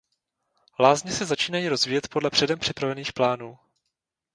[0.79, 3.57] Lázně se začínají rozvíjet podle předem připravených plánů.